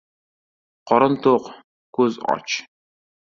[0.91, 1.51] •Qorin to‘q,
[1.99, 2.57] ko‘z och.